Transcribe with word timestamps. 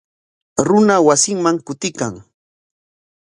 Runa 0.67 0.95
wasinman 1.07 1.57
kutiykan. 1.65 2.13